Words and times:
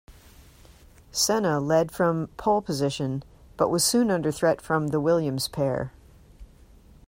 Senna 1.11 1.59
led 1.59 1.91
from 1.91 2.25
pole 2.35 2.63
position 2.63 3.21
but 3.55 3.69
was 3.69 3.83
soon 3.83 4.09
under 4.09 4.31
threat 4.31 4.59
from 4.59 4.87
the 4.87 4.99
Williams 4.99 5.47
pair. 5.47 5.91